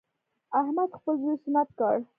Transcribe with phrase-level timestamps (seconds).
[0.59, 1.95] احمد خپل زوی سنت کړ.